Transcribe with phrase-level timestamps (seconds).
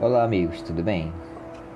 [0.00, 1.12] Olá amigos, tudo bem?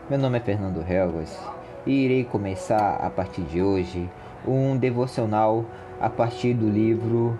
[0.09, 1.39] Meu nome é Fernando Helgas
[1.85, 4.09] e irei começar a partir de hoje
[4.49, 5.67] um devocional
[6.01, 7.39] a partir do livro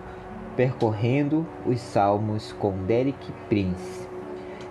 [0.55, 4.07] Percorrendo os Salmos com Derek Prince.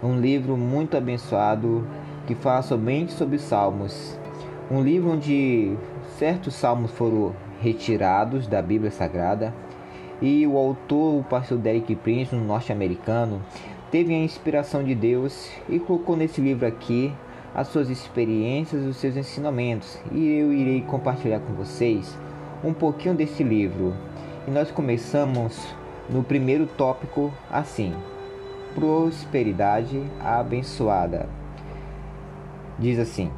[0.00, 1.84] Um livro muito abençoado
[2.28, 4.16] que fala somente sobre os salmos.
[4.70, 5.76] Um livro onde
[6.16, 9.52] certos salmos foram retirados da Bíblia Sagrada
[10.22, 13.42] e o autor, o pastor Derek Prince, um norte-americano,
[13.94, 17.14] teve a inspiração de Deus e colocou nesse livro aqui
[17.54, 20.00] as suas experiências os seus ensinamentos.
[20.10, 22.18] E eu irei compartilhar com vocês
[22.64, 23.94] um pouquinho desse livro.
[24.48, 25.64] E nós começamos
[26.10, 27.94] no primeiro tópico assim:
[28.74, 31.28] prosperidade abençoada.
[32.76, 33.30] Diz assim: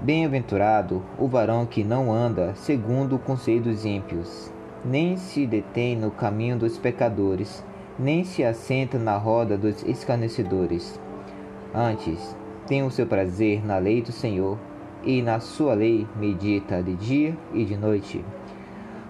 [0.00, 4.50] Bem-aventurado o varão que não anda segundo o conselho dos ímpios,
[4.82, 7.62] nem se detém no caminho dos pecadores
[8.00, 10.98] nem se assenta na roda dos escarnecedores.
[11.74, 12.34] Antes,
[12.66, 14.56] tem o seu prazer na lei do Senhor,
[15.02, 18.24] e na sua lei medita de dia e de noite.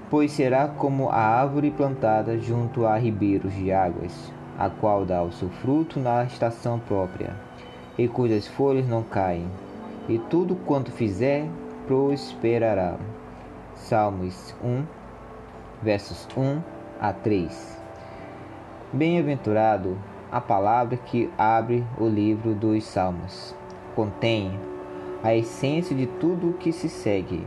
[0.08, 5.32] Pois será como a árvore plantada junto a ribeiros de águas, a qual dá o
[5.32, 7.34] seu fruto na estação própria,
[7.96, 9.46] e cujas folhas não caem,
[10.08, 11.46] e tudo quanto fizer
[11.86, 12.96] prosperará.
[13.74, 14.84] Salmos 1,
[15.82, 16.60] versos 1
[17.00, 17.79] a 3.
[18.92, 19.96] Bem-aventurado
[20.32, 23.54] a palavra que abre o livro dos Salmos.
[23.94, 24.58] Contém
[25.22, 27.46] a essência de tudo o que se segue.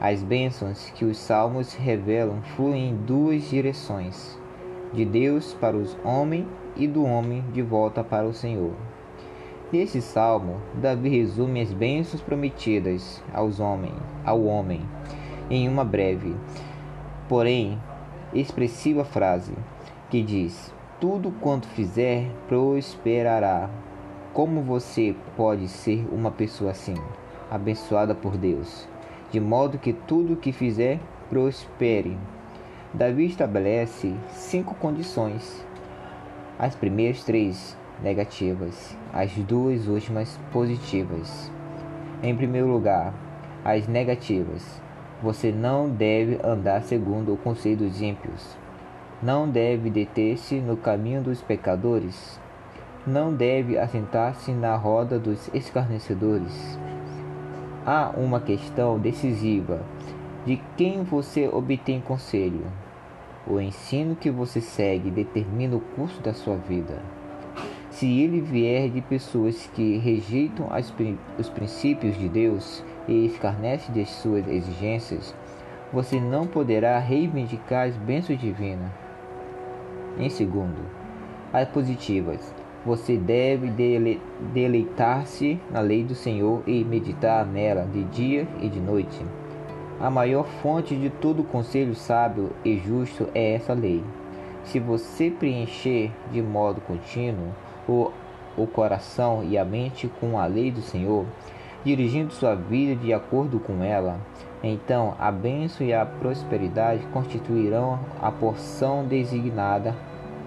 [0.00, 4.40] As bênçãos que os salmos revelam fluem em duas direções:
[4.90, 8.72] de Deus para os homens e do homem de volta para o Senhor.
[9.70, 13.92] Nesse salmo, Davi resume as bênçãos prometidas aos homens,
[14.24, 14.80] ao homem
[15.50, 16.34] em uma breve,
[17.28, 17.78] porém
[18.32, 19.52] expressiva frase
[20.08, 23.70] que diz: tudo quanto fizer prosperará.
[24.32, 26.94] Como você pode ser uma pessoa assim,
[27.50, 28.88] abençoada por Deus,
[29.30, 30.98] de modo que tudo que fizer
[31.28, 32.18] prospere?
[32.92, 35.64] Davi estabelece cinco condições.
[36.58, 41.50] As primeiras três negativas, as duas últimas positivas.
[42.22, 43.14] Em primeiro lugar,
[43.64, 44.82] as negativas.
[45.22, 48.56] Você não deve andar segundo o conselho dos ímpios
[49.20, 52.38] não deve deter-se no caminho dos pecadores,
[53.04, 56.78] não deve assentar-se na roda dos escarnecedores.
[57.84, 59.80] Há uma questão decisiva
[60.46, 62.64] de quem você obtém conselho.
[63.44, 67.02] O ensino que você segue determina o curso da sua vida.
[67.90, 70.68] Se ele vier de pessoas que rejeitam
[71.36, 75.34] os princípios de Deus e escarnecem de suas exigências,
[75.92, 79.07] você não poderá reivindicar as bênçãos divinas.
[80.18, 80.80] Em segundo,
[81.52, 82.52] as positivas.
[82.84, 84.20] Você deve dele,
[84.52, 89.24] deleitar-se na lei do Senhor e meditar nela de dia e de noite.
[90.00, 94.02] A maior fonte de todo conselho sábio e justo é essa lei.
[94.64, 97.48] Se você preencher de modo contínuo
[97.88, 98.10] o,
[98.56, 101.26] o coração e a mente com a lei do Senhor,
[101.84, 104.18] dirigindo sua vida de acordo com ela,
[104.62, 109.94] então a bênção e a prosperidade constituirão a porção designada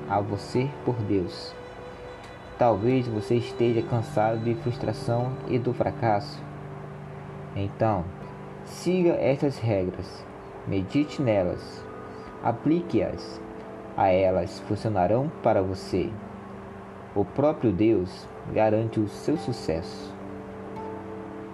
[0.09, 1.53] a você por Deus.
[2.58, 6.40] Talvez você esteja cansado de frustração e do fracasso.
[7.56, 8.03] Então,
[8.66, 10.25] siga estas regras,
[10.68, 11.84] medite nelas,
[12.44, 13.41] aplique-as.
[13.97, 16.09] A elas funcionarão para você.
[17.14, 20.21] O próprio Deus garante o seu sucesso.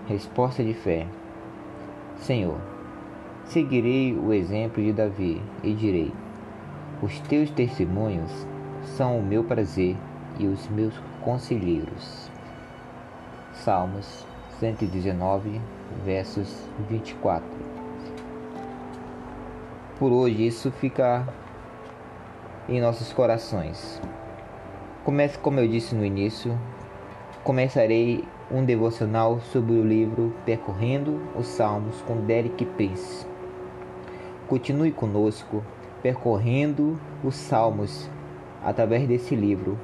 [0.08, 1.06] Resposta de fé:
[2.16, 2.58] Senhor,
[3.44, 6.14] seguirei o exemplo de Davi e direi:
[7.02, 8.32] os teus testemunhos
[8.84, 9.98] são o meu prazer
[10.40, 12.32] e os meus conselheiros.
[13.54, 14.26] Salmos
[14.62, 15.60] 119,
[16.06, 17.46] versos 24.
[20.00, 21.28] Por hoje isso fica
[22.70, 24.02] em nossos corações.
[25.04, 26.58] Comece como eu disse no início,
[27.44, 33.26] começarei um devocional sobre o livro Percorrendo os Salmos com Derek Prince.
[34.48, 35.64] Continue conosco
[36.02, 38.10] percorrendo os Salmos
[38.64, 39.78] através desse livro,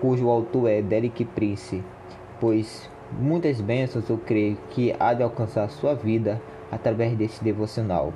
[0.00, 1.82] cujo autor é Derek Prince,
[2.40, 6.42] pois muitas bênçãos eu creio que há de alcançar sua vida
[6.72, 8.12] através desse devocional.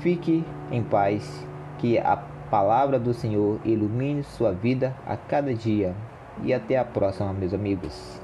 [0.00, 1.46] Fique em paz,
[1.78, 2.16] que a
[2.50, 5.94] palavra do Senhor ilumine sua vida a cada dia.
[6.42, 8.23] E até a próxima, meus amigos.